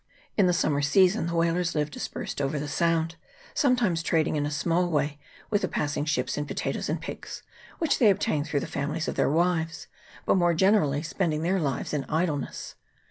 [0.35, 3.17] In the summer season the whalers live dispersed over the Sound;
[3.53, 5.19] sometimes trading in a small way
[5.51, 7.43] with the passing ships in potatoes and pigs,
[7.77, 9.85] which they obtain through the families of their wives,
[10.25, 12.73] but more generally spending their lives in idleness.